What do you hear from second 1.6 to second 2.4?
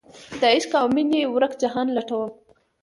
جهان لټوم